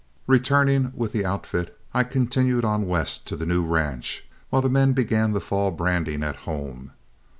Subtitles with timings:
[0.25, 4.93] Returning with the outfit, I continued on west to the new ranch, while the men
[4.93, 6.93] began the fall branding at home.